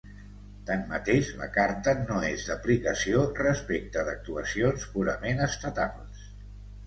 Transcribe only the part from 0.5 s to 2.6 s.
Tanmateix, la Carta no és